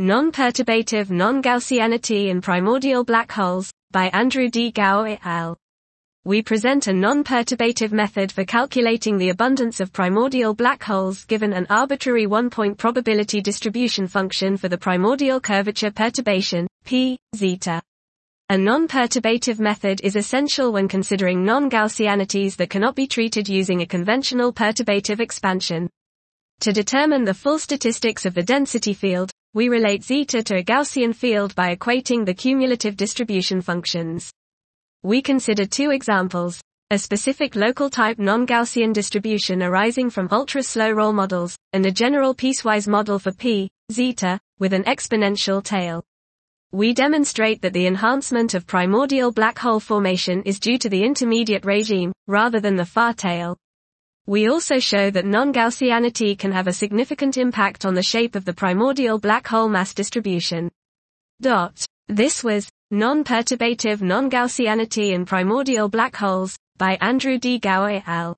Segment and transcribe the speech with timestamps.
[0.00, 4.70] Non-perturbative non-Gaussianity in primordial black holes, by Andrew D.
[4.70, 5.56] Gow et al.
[6.24, 11.66] We present a non-perturbative method for calculating the abundance of primordial black holes given an
[11.68, 17.82] arbitrary one-point probability distribution function for the primordial curvature perturbation, p, zeta.
[18.50, 24.52] A non-perturbative method is essential when considering non-Gaussianities that cannot be treated using a conventional
[24.52, 25.90] perturbative expansion.
[26.60, 31.14] To determine the full statistics of the density field, we relate zeta to a Gaussian
[31.14, 34.30] field by equating the cumulative distribution functions.
[35.02, 41.56] We consider two examples, a specific local type non-Gaussian distribution arising from ultra-slow roll models,
[41.72, 46.04] and a general piecewise model for p, zeta, with an exponential tail.
[46.72, 51.64] We demonstrate that the enhancement of primordial black hole formation is due to the intermediate
[51.64, 53.56] regime, rather than the far tail.
[54.28, 58.52] We also show that non-Gaussianity can have a significant impact on the shape of the
[58.52, 60.70] primordial black hole mass distribution.
[61.40, 61.86] Dot.
[62.08, 67.58] This was Non-Perturbative Non-Gaussianity in Primordial Black Holes by Andrew D.
[67.58, 68.36] Gow et al.